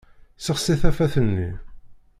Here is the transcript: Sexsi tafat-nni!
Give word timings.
Sexsi 0.45 0.75
tafat-nni! 0.81 1.49